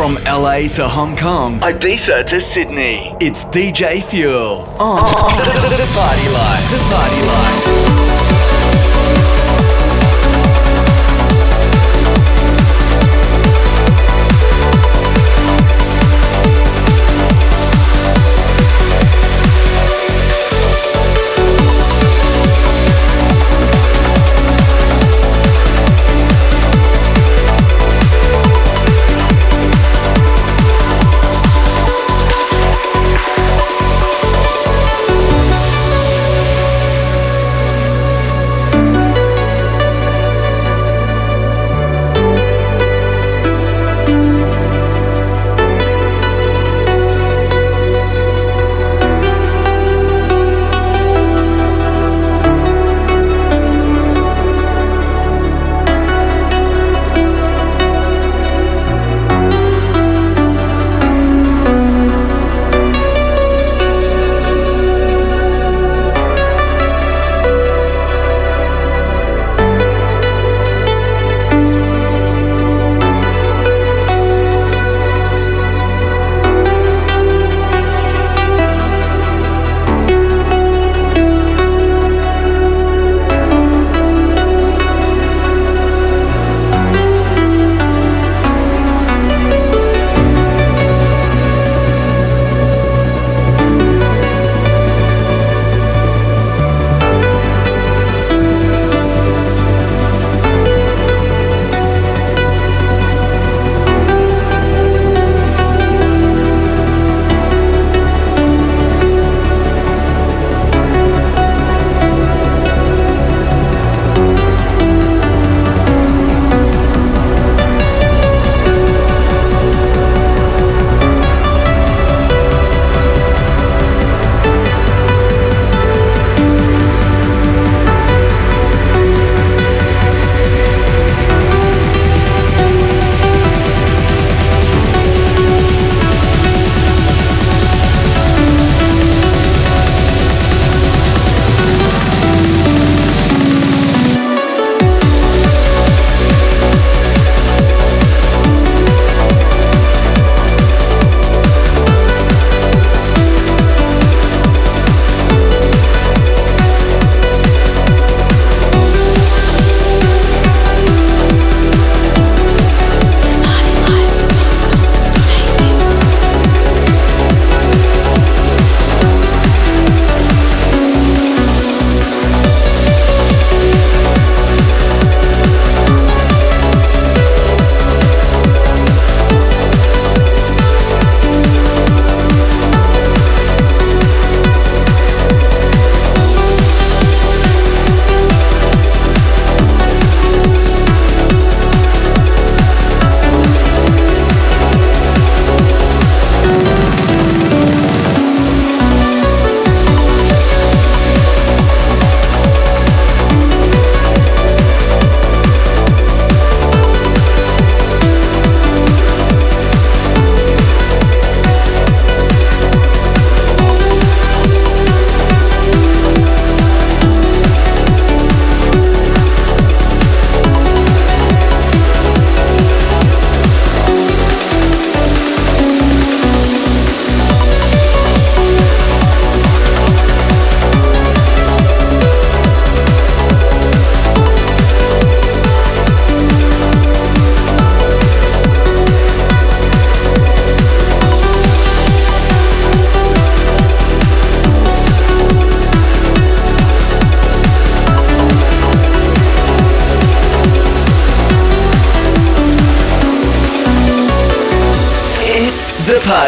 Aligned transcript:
From 0.00 0.14
LA 0.24 0.66
to 0.76 0.88
Hong 0.88 1.14
Kong, 1.14 1.60
Ibiza 1.60 2.24
to 2.28 2.40
Sydney, 2.40 3.14
it's 3.20 3.44
DJ 3.44 4.02
Fuel 4.02 4.62
on 4.80 4.96
The 4.96 5.04
Party 5.94 6.28
Life. 6.30 6.70
The 6.70 6.94
Party 6.94 7.26
Life. 7.26 7.79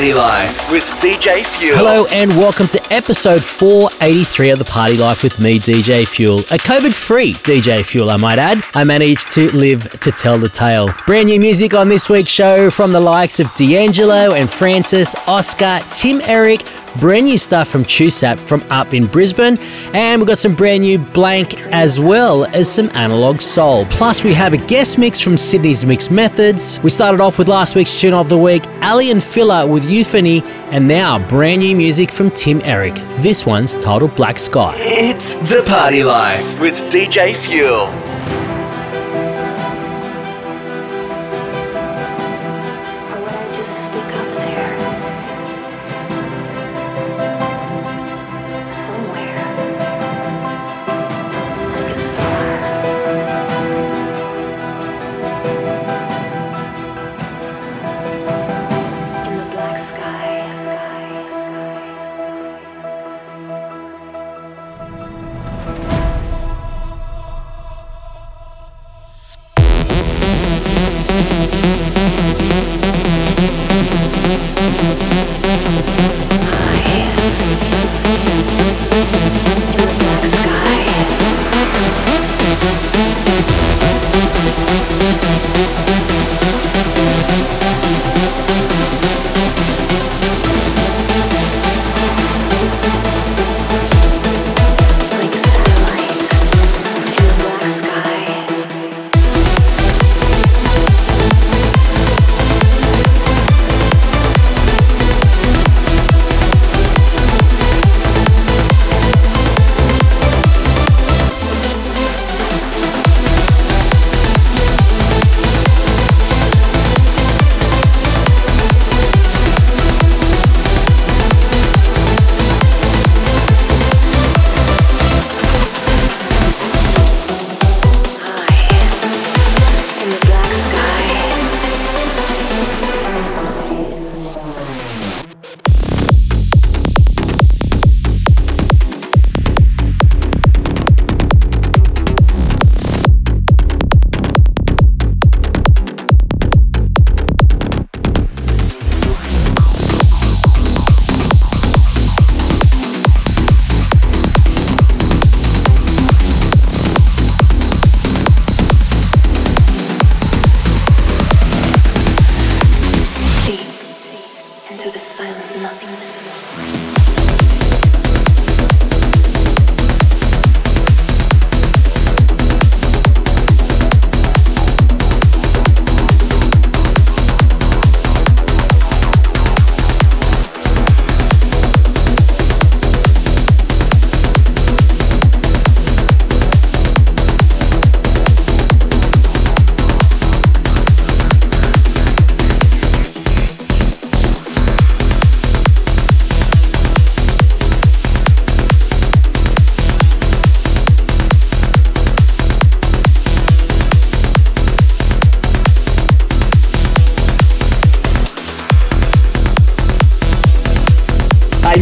Party 0.03 0.15
Life 0.15 0.42
with 0.73 0.85
DJ 1.03 1.45
Fuel. 1.59 1.77
Hello 1.77 2.07
and 2.15 2.31
welcome 2.31 2.67
to 2.69 2.81
episode 2.91 3.43
483 3.43 4.51
of 4.51 4.59
The 4.59 4.65
Party 4.65 4.97
Life 4.97 5.23
with 5.23 5.39
me, 5.39 5.59
DJ 5.59 6.09
Fuel. 6.09 6.39
A 6.39 6.57
COVID 6.57 6.95
free 6.95 7.35
DJ 7.35 7.85
Fuel, 7.85 8.11
I 8.11 8.17
might 8.17 8.39
add. 8.39 8.65
I 8.73 8.83
managed 8.83 9.31
to 9.33 9.55
live 9.55 9.91
to 10.01 10.11
tell 10.11 10.39
the 10.39 10.49
tale. 10.49 10.89
Brand 11.07 11.27
new 11.27 11.39
music 11.39 11.75
on 11.75 11.91
this 11.91 12.09
week's 12.09 12.31
show 12.31 12.71
from 12.71 12.91
the 12.91 13.01
likes 13.01 13.39
of 13.39 13.55
D'Angelo 13.55 14.33
and 14.33 14.49
Francis, 14.49 15.15
Oscar, 15.27 15.81
Tim 15.91 16.23
Eric, 16.23 16.65
brand 16.99 17.27
new 17.27 17.39
stuff 17.39 17.69
from 17.69 17.85
Chusap 17.85 18.41
from 18.41 18.63
up 18.71 18.95
in 18.95 19.07
Brisbane, 19.07 19.59
and 19.93 20.21
we've 20.21 20.29
got 20.29 20.39
some 20.39 20.55
brand 20.55 20.83
new 20.85 20.99
Blanke 20.99 21.61
as 21.71 22.01
well 22.01 22.47
as 22.55 22.73
some 22.73 22.91
analog 22.95 23.41
soul. 23.41 23.85
Plus, 23.87 24.25
we 24.25 24.33
have 24.33 24.55
a 24.55 24.59
guest 24.59 24.97
mix 24.99 25.21
from 25.21 25.37
Sydney's 25.37 25.85
Mixed 25.85 26.11
Methods. 26.11 26.81
We 26.83 26.89
started 26.89 27.21
off 27.21 27.39
with 27.39 27.49
last 27.49 27.75
week's 27.75 28.01
tune 28.01 28.15
of 28.15 28.31
the 28.31 28.39
week, 28.39 28.67
Aly 28.83 29.11
and 29.11 29.23
Fila 29.23 29.67
with 29.67 29.89
Euphony, 29.89 30.43
and 30.73 30.89
now 30.89 31.19
brand 31.29 31.61
new 31.61 31.77
music 31.77 32.11
from 32.11 32.31
Tim 32.31 32.63
Eric. 32.65 32.95
This 33.21 33.45
one's 33.45 33.77
titled 33.77 34.17
Black 34.17 34.39
Sky. 34.39 34.75
It's 34.79 35.35
The 35.35 35.63
Party 35.67 36.03
Life 36.03 36.59
with 36.61 36.75
DJ 36.91 37.37
Fuel. 37.37 38.12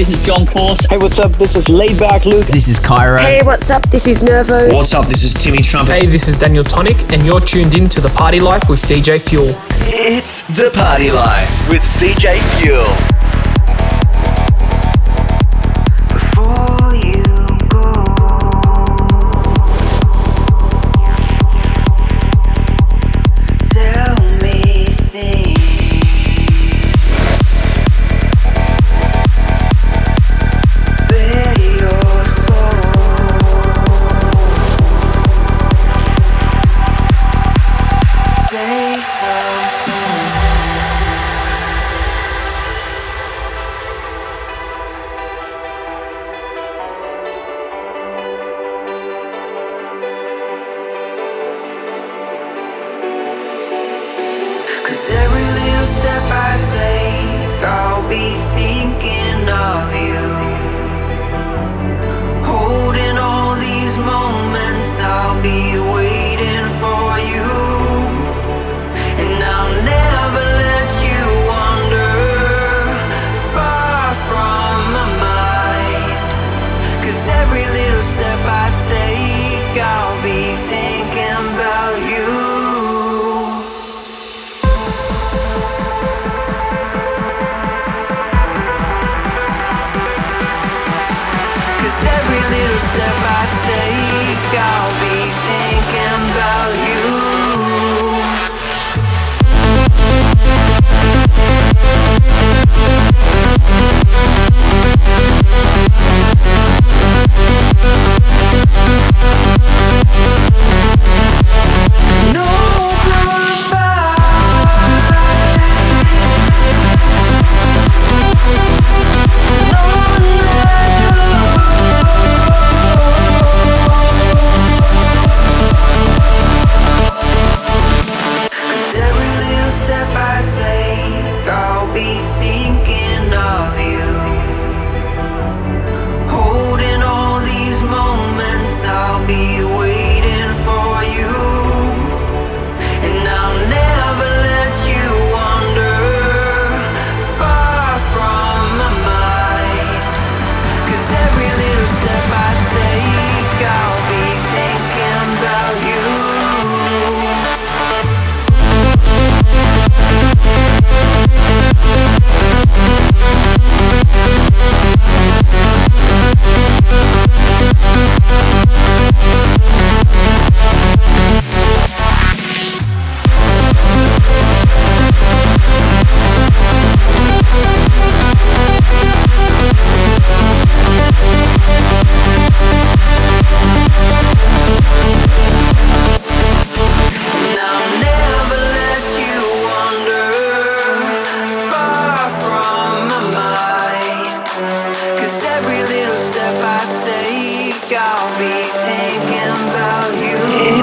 John 0.04 0.46
Force. 0.46 0.86
Hey, 0.86 0.96
what's 0.96 1.18
up? 1.18 1.32
This 1.32 1.54
is 1.54 1.64
Laidback 1.64 2.24
Luke. 2.24 2.46
This 2.46 2.68
is 2.68 2.78
Cairo. 2.78 3.18
Hey, 3.18 3.40
what's 3.44 3.68
up? 3.68 3.82
This 3.90 4.06
is 4.06 4.22
Nervo. 4.22 4.68
What's 4.68 4.94
up? 4.94 5.06
This 5.06 5.22
is 5.22 5.34
Timmy 5.34 5.62
Trumpet. 5.62 5.92
Hey, 5.92 6.06
this 6.06 6.26
is 6.26 6.38
Daniel 6.38 6.64
Tonic, 6.64 6.98
and 7.12 7.24
you're 7.26 7.40
tuned 7.40 7.74
in 7.76 7.88
to 7.90 8.00
The 8.00 8.08
Party 8.10 8.40
Life 8.40 8.68
with 8.68 8.80
DJ 8.82 9.20
Fuel. 9.20 9.54
It's 9.92 10.42
The 10.56 10.70
Party 10.74 11.10
Life 11.10 11.68
with 11.68 11.82
DJ 11.98 12.40
Fuel. 12.60 13.09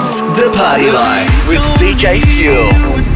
The 0.08 0.50
Party 0.54 0.90
Life 0.90 1.48
with 1.48 1.60
DJ 1.76 2.24
Fuel. 2.24 3.07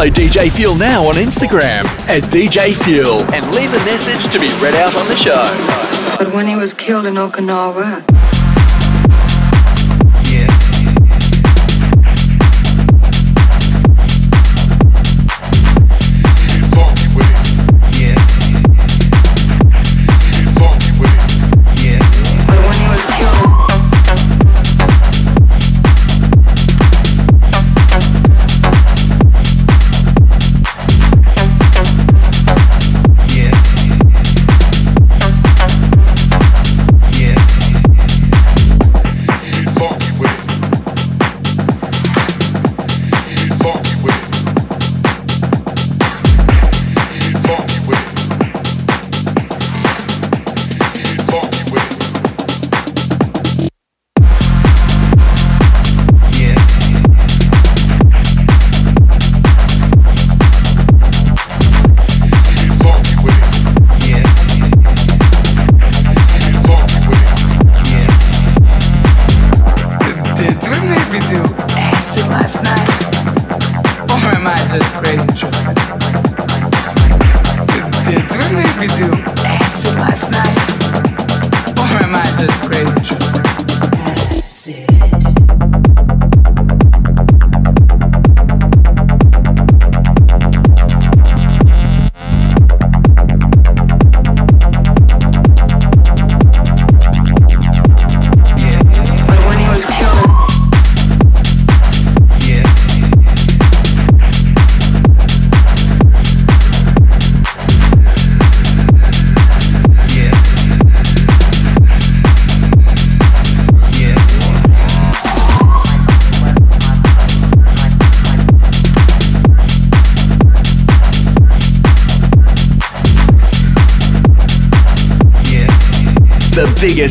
Follow 0.00 0.12
DJ 0.12 0.50
Fuel 0.52 0.74
now 0.76 1.04
on 1.04 1.16
Instagram 1.16 1.84
at 2.08 2.22
DJ 2.32 2.72
Fuel 2.84 3.20
and 3.34 3.44
leave 3.54 3.68
a 3.68 3.84
message 3.84 4.32
to 4.32 4.40
be 4.40 4.48
read 4.64 4.74
out 4.74 4.96
on 4.96 5.06
the 5.08 5.14
show. 5.14 5.44
But 6.16 6.32
when 6.34 6.46
he 6.46 6.56
was 6.56 6.72
killed 6.72 7.04
in 7.04 7.16
Okinawa, 7.16 8.09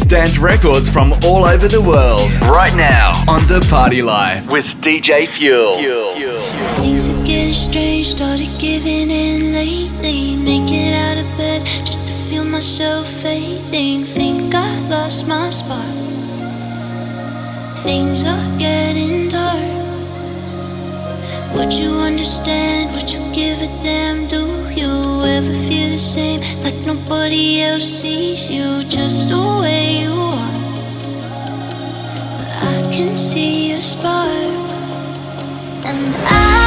dance 0.10 0.40
records 0.40 0.90
from 0.90 1.14
all 1.24 1.46
over 1.46 1.68
the 1.68 1.80
world. 1.80 2.32
Right 2.42 2.76
now 2.76 3.12
on 3.28 3.48
The 3.48 3.64
Party 3.70 4.02
Life 4.02 4.52
with 4.52 4.66
DJ 4.82 5.28
Fuel. 5.28 5.78
Things 6.82 7.08
are 7.08 7.26
getting 7.26 7.54
strange, 7.54 8.08
started 8.08 8.50
giving 8.58 9.12
in 9.12 9.54
lately. 9.54 10.36
Making 10.36 10.94
out 10.94 11.20
of 11.20 11.38
bed 11.38 11.64
just 11.86 12.08
to 12.08 12.14
feel 12.14 12.44
myself 12.44 13.06
fading. 13.08 14.04
Think 14.04 14.56
I 14.56 14.80
lost 14.90 15.28
my 15.28 15.52
spot. 15.52 15.86
Things 17.84 18.26
are 18.26 18.58
getting 18.58 19.30
dark. 19.30 19.62
Would 21.56 21.72
you 21.72 21.92
understand? 21.92 22.96
Would 22.96 23.12
you 23.12 23.20
give 23.32 23.62
a 23.62 23.68
damn? 23.84 24.28
Do 24.28 24.42
you 24.74 24.90
ever 25.36 25.54
feel 25.54 25.79
same? 26.00 26.40
Like 26.64 26.80
nobody 26.86 27.62
else 27.62 27.84
sees 27.84 28.50
you 28.50 28.84
just 28.86 29.30
the 29.30 29.38
way 29.62 30.00
you 30.02 30.14
are. 30.14 30.56
I 32.62 32.90
can 32.92 33.18
see 33.18 33.74
a 33.74 33.82
spark, 33.82 34.32
and 35.86 36.16
I. 36.26 36.59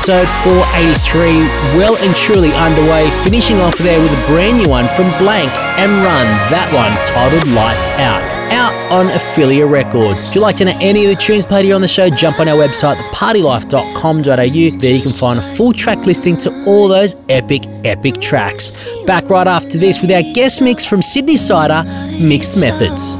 Episode 0.00 0.32
483, 0.48 1.28
well 1.76 1.94
and 1.98 2.16
truly 2.16 2.50
underway. 2.54 3.10
Finishing 3.22 3.60
off 3.60 3.76
there 3.76 4.00
with 4.00 4.10
a 4.10 4.26
brand 4.28 4.56
new 4.56 4.66
one 4.66 4.88
from 4.88 5.04
Blanke 5.20 5.54
and 5.76 5.92
Run. 6.02 6.24
That 6.48 6.72
one 6.72 6.96
titled 7.04 7.46
Lights 7.52 7.86
Out. 8.00 8.22
Out 8.50 8.72
on 8.90 9.08
Ophelia 9.08 9.66
Records. 9.66 10.22
If 10.22 10.34
you'd 10.34 10.40
like 10.40 10.56
to 10.56 10.64
know 10.64 10.78
any 10.80 11.04
of 11.04 11.14
the 11.14 11.22
tunes 11.22 11.44
played 11.44 11.66
here 11.66 11.74
on 11.74 11.82
the 11.82 11.86
show, 11.86 12.08
jump 12.08 12.40
on 12.40 12.48
our 12.48 12.56
website, 12.56 12.96
thepartylife.com.au. 12.96 14.80
There 14.80 14.94
you 14.94 15.02
can 15.02 15.12
find 15.12 15.38
a 15.38 15.42
full 15.42 15.74
track 15.74 15.98
listing 16.06 16.38
to 16.38 16.64
all 16.64 16.88
those 16.88 17.14
epic, 17.28 17.64
epic 17.84 18.22
tracks. 18.22 18.88
Back 19.04 19.28
right 19.28 19.46
after 19.46 19.76
this 19.76 20.00
with 20.00 20.10
our 20.12 20.22
guest 20.32 20.62
mix 20.62 20.86
from 20.86 21.00
Sydneysider, 21.00 22.18
Mixed 22.18 22.58
Methods. 22.58 23.19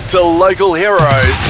to 0.09 0.21
local 0.21 0.73
heroes, 0.73 1.45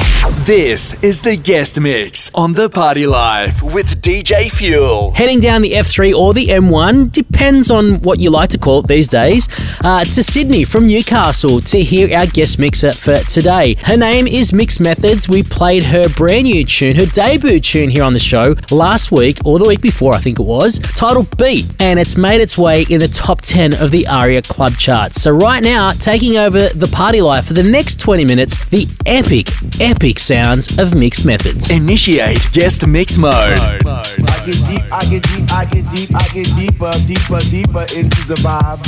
this 0.46 1.00
is 1.02 1.22
the 1.22 1.36
guest 1.36 1.80
mix 1.80 2.28
on 2.34 2.52
The 2.52 2.68
Party 2.68 3.06
Life 3.06 3.62
with 3.62 4.00
DJ 4.02 4.50
Fuel. 4.50 5.12
Heading 5.12 5.38
down 5.38 5.62
the 5.62 5.72
F3 5.72 6.12
or 6.12 6.34
the 6.34 6.48
M1, 6.48 7.12
depends 7.12 7.70
on 7.70 8.00
what 8.02 8.18
you 8.18 8.30
like 8.30 8.50
to 8.50 8.58
call 8.58 8.80
it 8.80 8.88
these 8.88 9.08
days, 9.08 9.48
uh, 9.84 10.04
to 10.04 10.22
Sydney 10.22 10.64
from 10.64 10.86
Newcastle 10.86 11.60
to 11.60 11.80
hear 11.80 12.16
our 12.16 12.26
guest 12.26 12.58
mixer 12.58 12.92
for 12.92 13.18
today. 13.18 13.76
Her 13.84 13.96
name 13.96 14.26
is 14.26 14.52
Mixed 14.52 14.80
Methods. 14.80 15.28
We 15.28 15.42
played 15.42 15.84
her 15.84 16.08
brand 16.08 16.44
new 16.44 16.64
tune, 16.64 16.96
her 16.96 17.06
debut 17.06 17.60
tune 17.60 17.90
here 17.90 18.02
on 18.02 18.12
the 18.12 18.18
show 18.18 18.56
last 18.70 19.12
week 19.12 19.38
or 19.44 19.58
the 19.58 19.66
week 19.66 19.80
before, 19.80 20.14
I 20.14 20.18
think 20.18 20.40
it 20.40 20.44
was, 20.44 20.80
titled 20.96 21.36
Beat, 21.36 21.66
and 21.78 22.00
it's 22.00 22.16
made 22.16 22.40
its 22.40 22.58
way 22.58 22.82
in 22.88 22.98
the 22.98 23.08
top 23.08 23.40
10 23.42 23.74
of 23.74 23.92
the 23.92 24.06
ARIA 24.08 24.42
Club 24.42 24.76
charts. 24.76 25.22
So, 25.22 25.30
right 25.30 25.62
now, 25.62 25.92
taking 25.92 26.36
over 26.36 26.68
the 26.70 26.88
party 26.88 27.20
life 27.20 27.46
for 27.46 27.54
the 27.54 27.62
next 27.62 28.00
20 28.00 28.24
minutes, 28.24 28.41
the 28.50 28.88
epic, 29.06 29.48
epic 29.80 30.18
sounds 30.18 30.76
of 30.78 30.94
Mixed 30.94 31.24
Methods. 31.24 31.70
Initiate 31.70 32.50
guest 32.52 32.84
mix 32.86 33.16
mode. 33.16 33.56
I 33.56 34.42
get 34.44 34.58
deep, 34.66 34.82
I 34.92 35.04
get 35.04 35.22
deep, 35.22 35.52
I 35.52 35.64
get 35.66 35.94
deep, 35.94 36.14
I 36.14 36.28
get 36.34 36.46
deeper, 36.56 36.90
deeper, 37.06 37.38
deeper 37.50 37.86
into 37.94 38.26
the 38.26 38.34
vibe. 38.42 38.82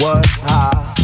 What 0.00 0.24
high? 0.46 0.94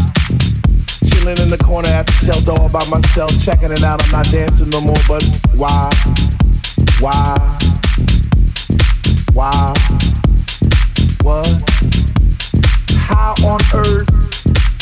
Chilling 1.10 1.38
in 1.38 1.50
the 1.50 1.58
corner 1.58 1.88
at 1.88 2.06
the 2.06 2.12
shelter 2.12 2.52
all 2.52 2.68
by 2.68 2.84
myself, 2.88 3.32
checking 3.42 3.72
it 3.72 3.82
out. 3.82 4.04
I'm 4.04 4.10
not 4.12 4.26
dancing 4.26 4.70
no 4.70 4.80
more, 4.80 4.96
but 5.08 5.24
why? 5.56 5.90
Why? 7.00 7.58
Why? 9.32 9.74
What? 11.22 11.48
How 13.00 13.34
on 13.44 13.60
earth 13.74 14.27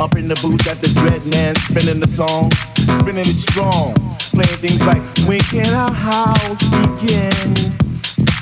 up 0.00 0.16
in 0.16 0.26
the 0.26 0.34
booth 0.42 0.66
at 0.66 0.80
the 0.80 0.88
dread 1.00 1.24
man 1.26 1.54
spinning 1.56 2.00
the 2.00 2.08
song, 2.08 2.50
spinning 3.00 3.26
it 3.26 3.36
strong, 3.36 3.94
playing 4.32 4.58
things 4.58 4.80
like 4.86 5.02
When 5.26 5.40
can 5.40 5.72
our 5.74 5.92
house 5.92 6.62
begin? 6.70 7.54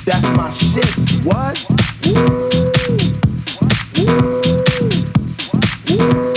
That's 0.05 0.27
my 0.35 0.51
shit. 0.51 0.93
What? 1.25 1.57
Woo! 5.97 6.34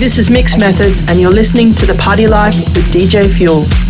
This 0.00 0.18
is 0.18 0.30
Mixed 0.30 0.58
Methods, 0.58 1.02
and 1.08 1.20
you're 1.20 1.30
listening 1.30 1.72
to 1.72 1.84
The 1.84 1.92
Party 1.92 2.26
Life 2.26 2.56
with 2.74 2.90
DJ 2.90 3.30
Fuel. 3.36 3.89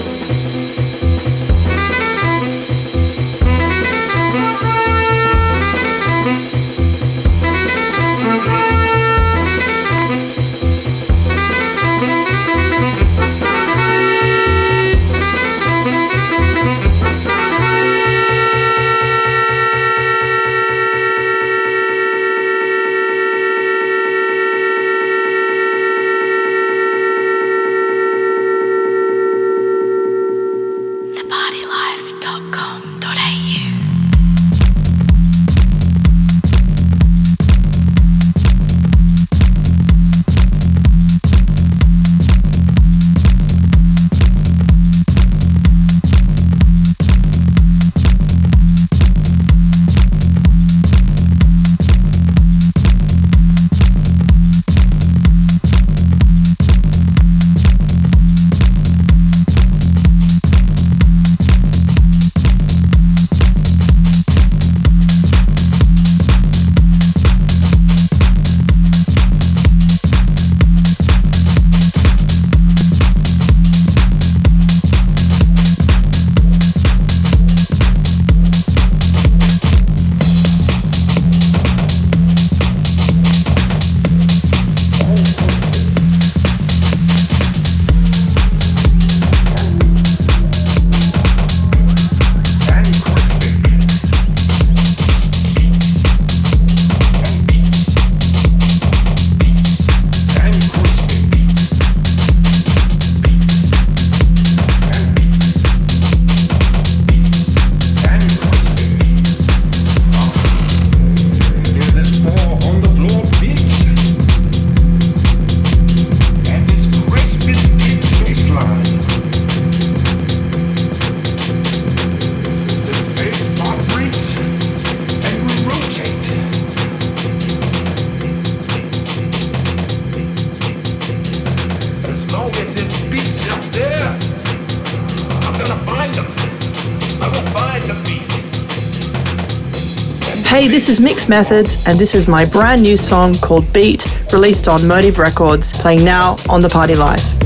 Hey, 140.61 140.67
this 140.67 140.89
is 140.89 140.99
Mixed 140.99 141.27
Methods, 141.27 141.83
and 141.87 141.97
this 141.97 142.13
is 142.13 142.27
my 142.27 142.45
brand 142.45 142.83
new 142.83 142.95
song 142.95 143.33
called 143.33 143.73
Beat, 143.73 144.05
released 144.31 144.67
on 144.67 144.87
Motive 144.87 145.17
Records, 145.17 145.73
playing 145.73 146.03
now 146.03 146.37
on 146.49 146.61
the 146.61 146.69
Party 146.69 146.93
Life. 146.93 147.40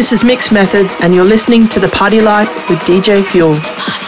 This 0.00 0.12
is 0.14 0.24
Mixed 0.24 0.50
Methods, 0.50 0.96
and 1.02 1.14
you're 1.14 1.26
listening 1.26 1.68
to 1.68 1.78
The 1.78 1.88
Party 1.88 2.22
Life 2.22 2.70
with 2.70 2.78
DJ 2.86 3.22
Fuel. 3.22 3.99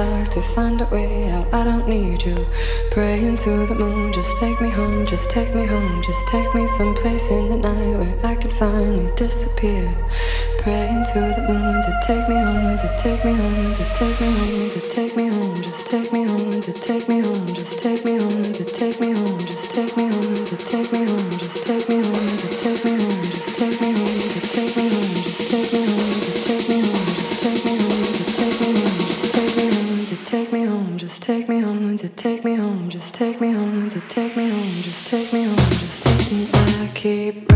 To 0.00 0.40
find 0.40 0.80
a 0.80 0.86
way 0.86 1.30
out. 1.30 1.52
I 1.52 1.64
don't 1.64 1.88
need 1.88 2.22
you. 2.24 2.46
Praying 2.90 3.36
to 3.38 3.66
the 3.66 3.74
moon, 3.74 4.12
just 4.12 4.38
take 4.38 4.60
me 4.60 4.70
home, 4.70 5.04
just 5.06 5.30
take 5.30 5.54
me 5.54 5.66
home, 5.66 6.02
just 6.02 6.28
take 6.28 6.54
me 6.54 6.66
someplace 6.66 7.30
in 7.30 7.48
the 7.50 7.56
night 7.56 7.98
where 7.98 8.16
I 8.24 8.34
can 8.36 8.50
finally 8.50 9.10
disappear. 9.16 9.92
Praying 10.58 11.04
to 11.12 11.20
the 11.36 11.44
moon 11.48 11.74
to 11.86 11.92
take 12.06 12.28
me 12.28 12.36
home, 12.36 12.76
to 12.78 12.88
take 13.02 13.24
me 13.24 13.32
home, 13.32 13.72
to 13.74 13.84
take 13.98 14.20
me 14.20 14.28
home, 14.32 14.68
to 14.70 14.80
take 14.88 15.16
me 15.16 15.28
home, 15.28 15.56
just 15.62 15.86
take 15.86 16.12
me 16.12 16.24
home, 16.24 16.60
to 16.60 16.72
take 16.72 17.08
me 17.08 17.20
home, 17.20 17.46
just 17.52 17.78
take 17.78 18.04
me 18.04 18.16
home, 18.18 18.52
to 18.52 18.64
take 18.64 19.00
me 19.00 19.12
home, 19.12 19.38
just 19.38 19.70
take 19.74 19.96
me 19.96 20.08
home, 20.08 20.44
to 20.44 20.56
take 20.56 20.92
me 20.92 21.04
home, 21.04 21.30
just 21.30 21.66
take 21.66 21.88
me 21.88 21.96
home, 22.00 22.36
to 22.40 22.48
take 22.62 22.84
me 22.84 22.94
home, 22.96 23.22
just 23.22 23.58
take 23.58 23.80
me 23.80 23.92
home, 23.92 24.20
to 24.32 24.40
take 24.48 24.76
me 24.76 24.88
home, 24.88 25.14
just 25.14 25.50
take 25.50 25.72
me 25.72 25.84
home, 25.84 26.09
take 31.30 31.48
me 31.48 31.60
home, 31.60 31.96
to 31.96 32.08
take 32.08 32.44
me 32.44 32.56
home, 32.56 32.90
just 32.90 33.14
take 33.14 33.40
me 33.40 33.52
home, 33.52 33.88
to 33.88 34.00
take 34.08 34.36
me 34.36 34.48
home, 34.50 34.82
just 34.82 35.06
take 35.06 35.32
me 35.32 35.44
home, 35.44 35.56
just 35.56 36.02
take 36.02 36.32
me. 36.32 36.48
I 36.52 36.90
keep 36.92 37.49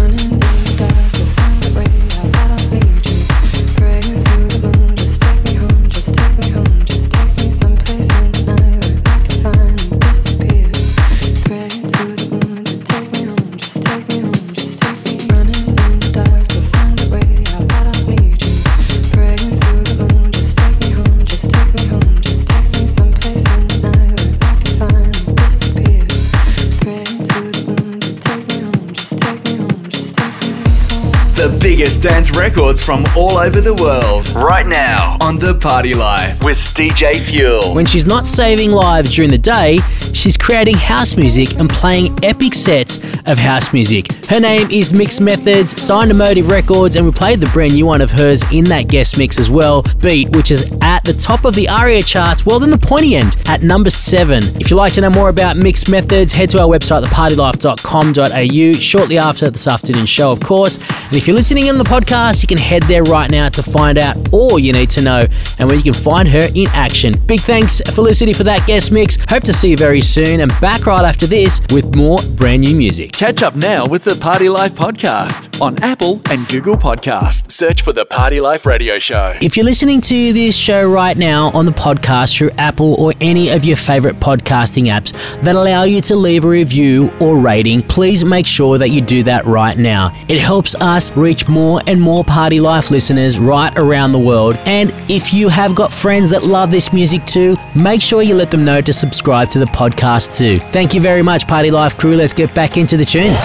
records 32.45 32.85
from 32.85 33.07
all 33.17 33.39
over 33.39 33.63
the 33.63 33.73
world. 33.73 34.29
Right 34.35 34.67
now 34.67 35.17
on 35.23 35.37
The 35.37 35.55
Party 35.55 35.95
Life 35.95 36.45
with 36.45 36.59
DJ 36.59 37.19
Fuel. 37.19 37.75
When 37.75 37.87
she's 37.87 38.05
not 38.05 38.27
saving 38.27 38.71
lives 38.71 39.15
during 39.15 39.31
the 39.31 39.39
day, 39.39 39.79
she's 40.13 40.37
creating 40.37 40.77
house 40.77 41.17
music 41.17 41.57
and 41.59 41.71
playing 41.71 42.23
epic 42.23 42.53
sets 42.53 42.99
of 43.25 43.39
house 43.39 43.73
music. 43.73 44.13
Her 44.27 44.41
name 44.41 44.71
is 44.71 44.93
Mixed 44.93 45.23
Methods, 45.23 45.81
signed 45.81 46.11
to 46.11 46.15
Motive 46.15 46.49
Records, 46.49 46.97
and 46.97 47.07
we 47.07 47.13
played 47.13 47.41
the 47.41 47.47
brand 47.47 47.73
new 47.73 47.87
one 47.87 48.03
of 48.03 48.11
hers 48.11 48.45
in 48.53 48.65
that 48.65 48.89
guest 48.89 49.17
mix 49.17 49.39
as 49.39 49.49
well, 49.49 49.83
Beat, 50.03 50.37
which 50.37 50.51
is 50.51 50.71
at 50.83 51.03
the 51.05 51.15
top 51.15 51.47
of 51.47 51.55
the 51.55 51.67
ARIA 51.67 52.03
charts, 52.03 52.45
well, 52.45 52.59
then 52.59 52.69
the 52.69 52.77
pointy 52.77 53.17
end 53.17 53.37
at 53.47 53.63
number 53.63 53.89
seven. 53.89 54.43
If 54.61 54.71
you'd 54.71 54.77
like 54.77 54.93
to 54.95 55.01
know 55.01 55.09
more 55.09 55.31
about 55.31 55.57
Mixed 55.57 55.89
Methods, 55.89 56.35
head 56.35 56.51
to 56.51 56.61
our 56.61 56.69
website, 56.69 57.05
thepartylife.com.au, 57.05 58.73
shortly 58.81 59.17
after 59.17 59.49
this 59.49 59.67
afternoon 59.67 60.05
show, 60.05 60.31
of 60.31 60.41
course. 60.41 60.79
And 61.07 61.17
if 61.17 61.27
you're 61.27 61.37
listening 61.37 61.69
on 61.69 61.77
the 61.77 61.85
podcast, 61.85 62.43
you 62.43 62.49
can 62.49 62.59
head 62.59 62.83
there 62.85 63.05
right 63.05 63.31
now 63.31 63.49
to 63.51 63.63
find 63.63 63.99
out 63.99 64.17
all 64.33 64.59
you 64.59 64.73
need 64.73 64.91
to 64.91 65.03
know 65.03 65.25
and 65.59 65.69
where 65.69 65.77
you 65.77 65.83
can 65.85 65.93
find 65.93 66.27
her 66.29 66.49
in 66.55 66.67
action. 66.69 67.15
Big 67.27 67.41
thanks, 67.41 67.81
Felicity, 67.83 68.33
for 68.33 68.45
that 68.45 68.67
guest 68.67 68.91
mix. 68.91 69.19
Hope 69.29 69.45
to 69.45 69.53
see 69.53 69.71
you 69.71 69.77
very 69.77 70.01
soon 70.01 70.41
and 70.41 70.51
back 70.61 70.87
right 70.87 71.05
after 71.05 71.27
this 71.27 71.61
with 71.71 71.95
more 71.95 72.19
brand 72.37 72.63
new 72.63 72.75
music. 72.75 73.13
Catch 73.13 73.43
up 73.43 73.55
now 73.55 73.87
with 73.87 74.03
the 74.03 74.15
Party 74.17 74.49
Life 74.49 74.73
podcast 74.73 75.61
on 75.61 75.81
Apple 75.83 76.23
and 76.31 76.49
Google 76.49 76.77
Podcast. 76.77 77.51
Search 77.53 77.83
for 77.83 77.93
the 77.93 78.07
Party 78.07 78.41
Life 78.41 78.65
Radio 78.65 78.99
Show. 78.99 79.35
If 79.43 79.57
you're 79.57 79.67
listening 79.67 80.01
to 80.03 80.33
this 80.33 80.57
show 80.57 80.91
right 80.91 81.17
now 81.17 81.51
on 81.51 81.67
the 81.67 81.73
podcast 81.73 82.37
through 82.37 82.51
Apple 82.53 82.95
or 82.95 83.13
any 83.21 83.51
of 83.51 83.65
your 83.65 83.77
favorite 83.77 84.19
podcasting 84.21 84.85
apps 84.87 85.13
that 85.43 85.55
allow 85.55 85.83
you 85.83 86.01
to 86.01 86.17
leave 86.17 86.45
a 86.45 86.49
review 86.49 87.13
or 87.21 87.37
rating, 87.37 87.83
please 87.83 88.25
make 88.25 88.47
sure 88.47 88.79
that 88.79 88.89
you 88.89 89.01
do 89.01 89.23
that 89.25 89.45
right 89.45 89.77
now. 89.77 90.11
It 90.29 90.39
helps 90.39 90.75
us 90.77 90.94
reach 91.17 91.49
more 91.49 91.81
and 91.87 92.01
more 92.01 92.25
Party 92.25 92.61
Life 92.61 92.91
listeners 92.91 93.39
right 93.39 93.77
around 93.77 94.13
the 94.13 94.19
world. 94.19 94.57
And 94.65 94.91
if 95.09 95.35
you 95.35 95.49
have 95.49 95.75
got 95.75 95.93
friends 95.93 96.31
that 96.31 96.45
love 96.45 96.71
this 96.71 96.93
music 96.93 97.25
too, 97.27 97.57
make 97.75 98.01
sure 98.01 98.23
you 98.23 98.35
let 98.35 98.51
them 98.51 98.65
know 98.65 98.81
to 98.81 98.93
subscribe 98.93 99.51
to 99.51 99.59
the 99.59 99.67
podcast 99.67 100.37
too. 100.37 100.61
Thank 100.71 100.95
you 100.95 101.01
very 101.01 101.23
much, 101.23 101.49
Party 101.49 101.71
Life 101.71 101.99
crew. 101.99 102.15
Let's 102.15 102.33
get 102.33 102.55
back 102.55 102.77
into 102.77 102.97
the 102.97 103.05
tunes. 103.05 103.39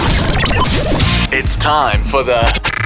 It's 1.32 1.56
time 1.56 2.04
for 2.04 2.22
the 2.22 2.79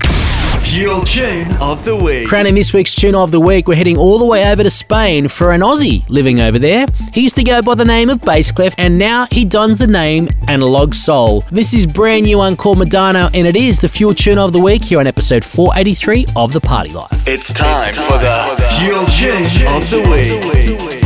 Fuel 0.75 1.03
Tune 1.03 1.47
of 1.59 1.85
the 1.85 1.95
Week. 1.95 2.27
Crowning 2.27 2.57
this 2.57 2.73
week's 2.73 2.97
tune 2.97 3.15
of 3.15 3.31
the 3.31 3.39
week, 3.39 3.69
we're 3.69 3.77
heading 3.77 3.97
all 3.97 4.19
the 4.19 4.25
way 4.25 4.51
over 4.51 4.65
to 4.65 4.69
Spain 4.69 5.29
for 5.29 5.53
an 5.53 5.61
Aussie 5.61 6.05
living 6.11 6.41
over 6.41 6.59
there. 6.59 6.87
He 7.13 7.21
used 7.21 7.37
to 7.37 7.45
go 7.45 7.63
by 7.63 7.77
the 7.77 7.85
name 7.85 8.11
of 8.11 8.21
Bass 8.21 8.51
Kleph, 8.51 8.75
and 8.77 8.99
now 8.99 9.29
he 9.31 9.45
dons 9.45 9.79
the 9.79 9.87
name 9.87 10.29
Analog 10.49 10.93
Soul. 10.93 11.45
This 11.53 11.75
is 11.75 11.87
brand 11.87 12.25
new 12.25 12.57
called 12.57 12.79
Madonna, 12.79 13.31
and 13.35 13.47
it 13.47 13.55
is 13.55 13.79
the 13.79 13.89
Fuel 13.89 14.17
Tune 14.17 14.37
of 14.37 14.53
the 14.53 14.61
Week 14.61 14.83
here 14.83 14.99
on 14.99 15.07
episode 15.07 15.45
483 15.45 16.27
of 16.35 16.53
The 16.53 16.61
Party 16.61 16.93
Life. 16.93 17.29
It's 17.29 17.53
time, 17.53 17.95
for 17.95 18.19
the 18.19 18.57
Fuel 18.81 19.07
Tune 19.07 19.69
of 19.77 19.89
the 19.91 20.01
Week. 20.11 20.75
It's 20.93 21.04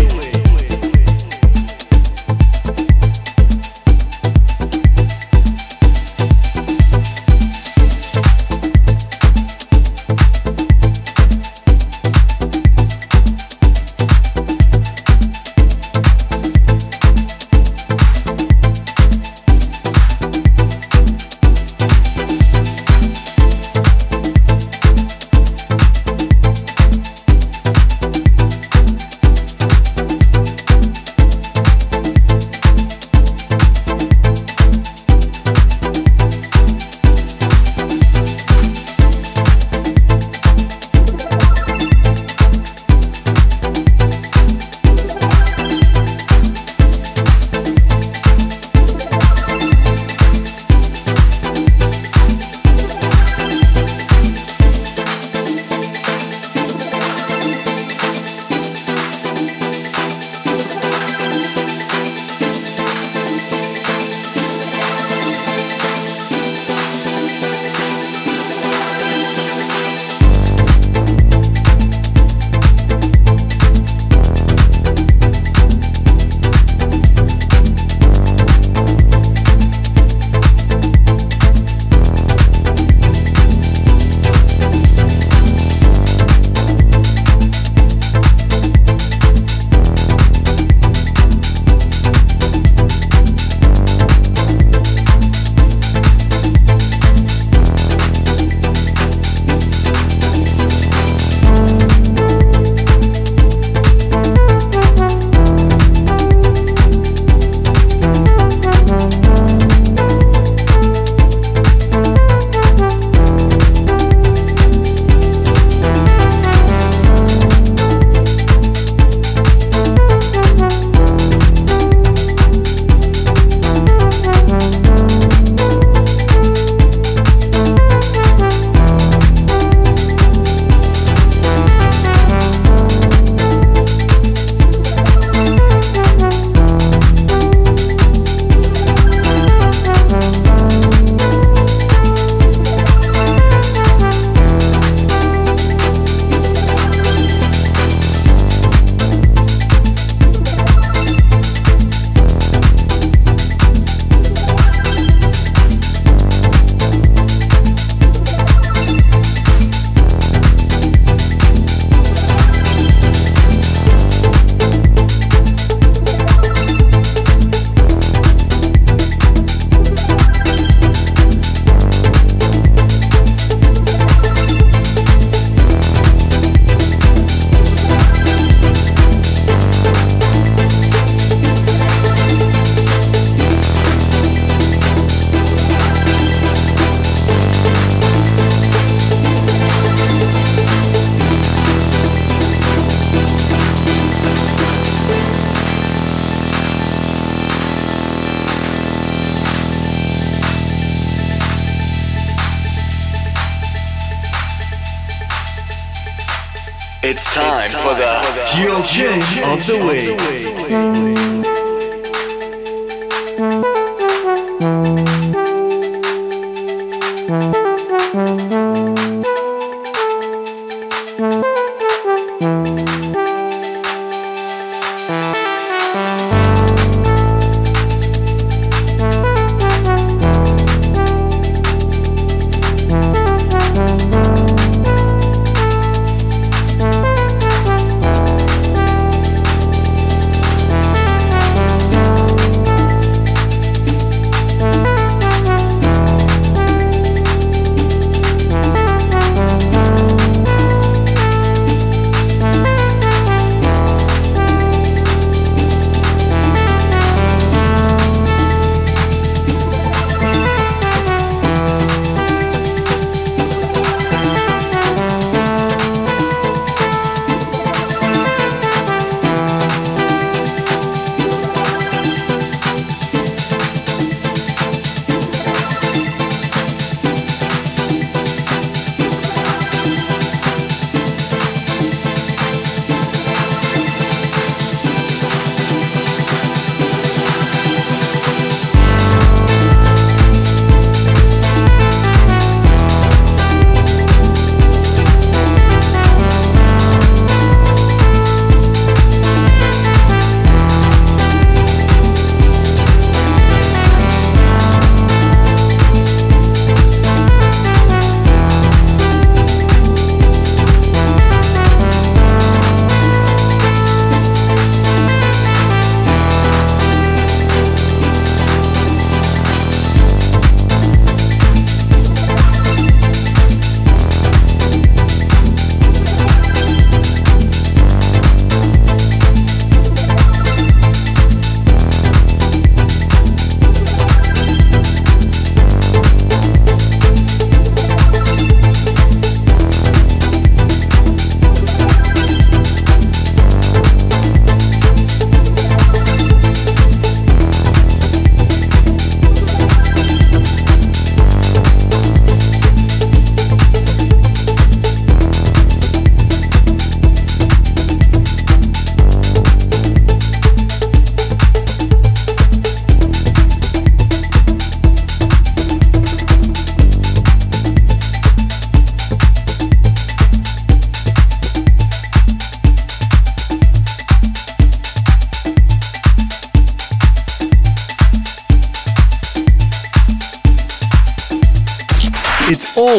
Of 209.01 209.65
the 209.65 209.79
Week. 209.79 210.48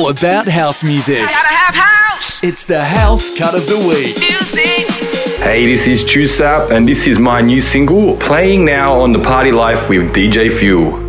All 0.10 0.12
about 0.12 0.48
house 0.48 0.84
music. 0.84 1.20
House. 1.20 2.44
It's 2.44 2.66
the 2.66 2.84
house 2.84 3.38
cut 3.38 3.54
of 3.54 3.68
the 3.68 3.78
week. 3.88 4.18
Music. 4.20 4.88
Hey, 5.44 5.66
this 5.68 5.88
is 5.88 6.04
Chusap, 6.04 6.72
and 6.72 6.88
this 6.88 7.06
is 7.06 7.20
my 7.20 7.42
new 7.42 7.62
single, 7.62 8.18
playing 8.18 8.66
now 8.66 9.00
on 9.00 9.12
the 9.12 9.20
Party 9.20 9.52
Life 9.52 9.88
with 9.88 10.12
DJ 10.14 10.52
Fuel. 10.52 11.09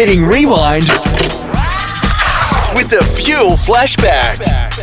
Hitting 0.00 0.24
rewind 0.24 0.88
with 2.74 2.88
the 2.88 3.06
Fuel 3.16 3.50
Flashback. 3.50 4.79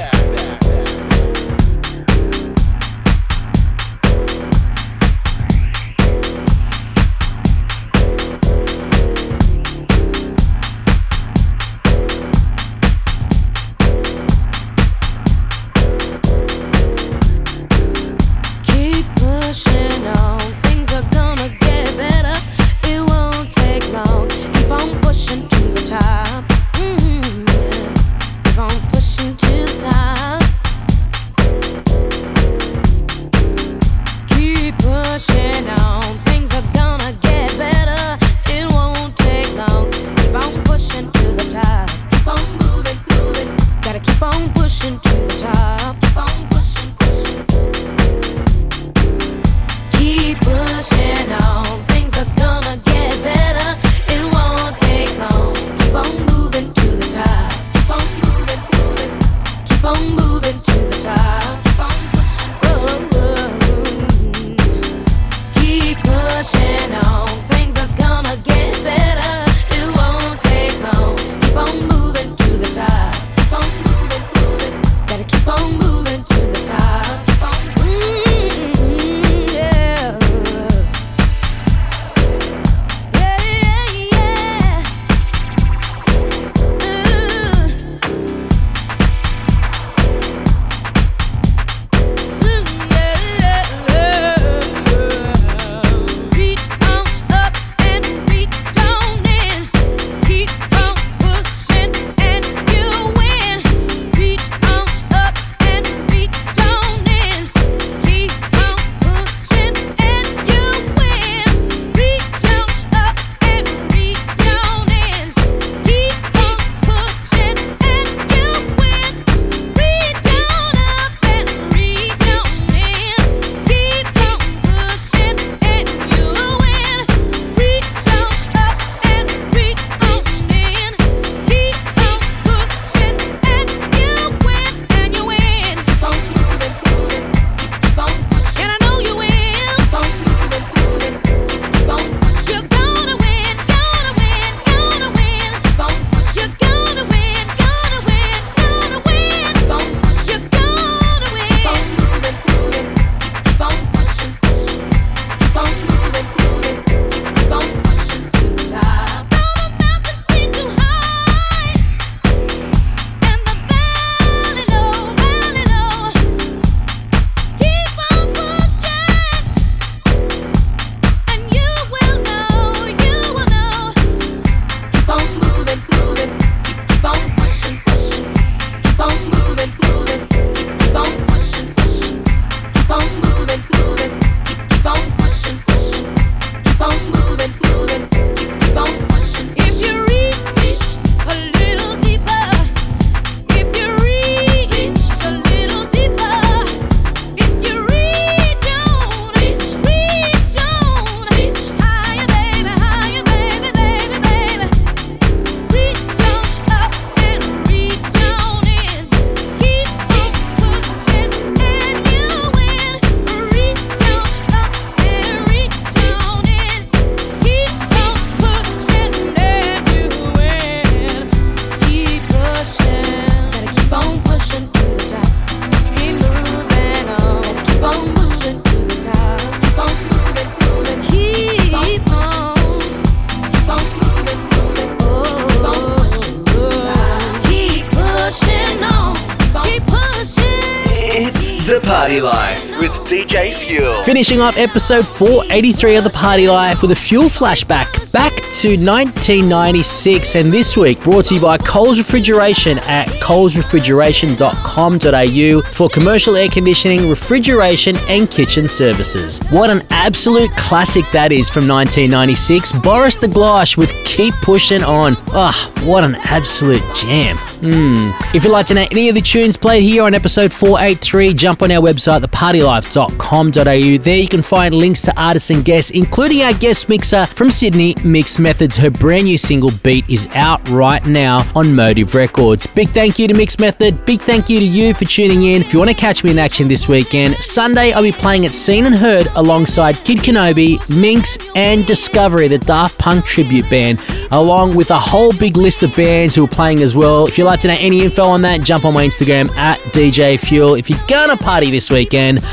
Finishing 244.28 244.61
episode 244.61 245.07
483 245.07 245.95
of 245.95 246.03
the 246.03 246.09
Party 246.09 246.49
Life 246.49 246.82
with 246.82 246.91
a 246.91 246.95
fuel 246.95 247.30
flashback 247.30 248.11
back 248.11 248.34
to 248.55 248.75
1996 248.75 250.36
and 250.36 250.51
this 250.51 250.75
week 250.75 251.01
brought 251.01 251.28
to 251.28 251.36
you 251.36 251.41
by 251.41 251.57
Coles 251.57 251.97
Refrigeration 251.97 252.80
at 252.80 253.07
colesrefrigeration.com.au 253.21 255.71
for 255.71 255.88
commercial 255.88 256.36
air 256.36 256.49
conditioning, 256.49 257.09
refrigeration 257.09 257.95
and 258.09 258.30
kitchen 258.30 258.67
services. 258.67 259.39
What 259.49 259.69
an 259.69 259.88
absolute 259.91 260.51
classic 260.57 261.05
that 261.13 261.32
is 261.32 261.49
from 261.49 261.65
1996. 261.65 262.73
Boris 262.73 263.15
Dlugosch 263.15 263.78
with 263.78 263.93
Keep 264.03 264.34
Pushing 264.41 264.84
On. 264.84 265.15
Ah, 265.30 265.55
oh, 265.55 265.71
what 265.88 266.03
an 266.03 266.15
absolute 266.15 266.84
jam. 266.93 267.38
Hmm. 267.60 268.12
If 268.36 268.43
you'd 268.43 268.51
like 268.51 268.68
to 268.68 268.76
know 268.76 268.86
any 268.91 269.10
of 269.10 269.16
the 269.16 269.22
tunes 269.22 269.58
played 269.58 269.82
here 269.82 270.03
on 270.03 270.14
episode 270.14 270.53
483, 270.53 271.34
jump 271.34 271.64
on 271.64 271.72
our 271.72 271.82
website, 271.82 272.22
thepartylife.com.au. 272.22 274.03
There 274.03 274.18
you 274.18 274.28
can 274.28 274.43
find 274.43 274.76
links 274.76 275.01
to 275.03 275.20
artists 275.20 275.49
and 275.49 275.66
guests, 275.66 275.89
including 275.91 276.43
our 276.43 276.53
guest 276.53 276.88
mixer 276.88 277.26
from 277.26 277.49
Sydney, 277.49 277.95
Mixed 278.03 278.39
Methods. 278.39 278.78
Her 278.78 278.91
brand 278.91 279.24
new 279.24 279.39
single 279.39 279.72
Beat 279.82 280.08
is 280.08 280.28
out 280.36 280.68
right 280.70 281.03
now 281.05 281.49
on 281.55 281.74
Motive 281.76 282.14
Records. 282.14 282.68
Big 282.68 282.89
thank 282.89 283.18
you 283.18 283.28
to 283.28 283.34
Mixed 283.34 283.60
Method. 283.60 284.05
Big 284.05 284.22
thank 284.22 284.49
you 284.49 284.60
to 284.60 284.66
you 284.66 284.93
for 284.93 285.05
tuning 285.05 285.43
in. 285.43 285.62
If 285.62 285.74
you 285.74 285.80
want 285.80 285.89
to 285.89 285.97
catch 285.97 286.24
me 286.24 286.30
in 286.30 286.38
action 286.38 286.68
this 286.68 286.88
weekend, 286.88 287.36
Sunday 287.38 287.91
I'll 287.91 288.03
be 288.03 288.12
playing 288.12 288.45
at 288.45 288.53
Seen 288.53 288.86
and 288.86 288.95
Heard 288.95 289.28
alongside 289.36 289.95
Kid 290.05 290.20
Kenobi, 290.20 290.78
Minx, 290.95 291.39
and 291.55 291.88
Discovery, 291.88 292.47
the 292.47 292.60
Daft 292.60 292.99
Punk 292.99 293.26
tribute 293.26 293.68
band, 293.70 293.99
along 294.32 294.76
with 294.76 294.91
a 294.91 294.99
whole 294.99 295.34
big 295.34 295.58
list 295.58 295.82
of 295.82 295.95
bands 295.95 296.36
who 296.36 296.43
are 296.43 296.47
playing 296.47 296.82
as 296.82 296.95
well. 296.95 297.26
If 297.28 297.38
you'd 297.38 297.46
like 297.47 297.61
to 297.61 297.69
know 297.69 297.77
any 297.79 298.03
info 298.03 298.23
on 298.23 298.41
that, 298.43 298.61
jump 298.61 298.85
on 298.85 298.93
my 298.93 299.05
Instagram 299.05 299.49
at 299.57 299.79
DJ 299.93 300.39
Fuel. 300.39 300.75
If 300.75 300.89
you're 300.89 300.99
gonna 301.07 301.37
party 301.37 301.71
this 301.71 301.89
weekend, 301.89 302.43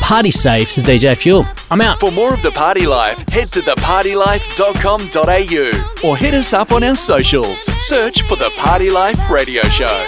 party 0.00 0.30
safe, 0.30 0.70
says 0.70 0.84
DJ 0.84 1.16
Fuel. 1.16 1.44
I'm 1.70 1.80
out. 1.80 1.98
For 2.00 2.12
more 2.12 2.32
of 2.32 2.42
the 2.42 2.52
party 2.52 2.86
life, 2.86 3.28
head 3.28 3.48
to 3.48 3.58
thepartylife.com.au 3.60 6.08
or 6.08 6.16
hit 6.16 6.34
us 6.34 6.52
up 6.52 6.70
on 6.72 6.84
our 6.84 6.94
socials. 6.94 7.60
Search 7.86 8.22
for 8.22 8.36
the 8.36 8.50
Party 8.56 8.88
Life 8.88 9.18
Radio 9.28 9.62
Show. 9.64 10.06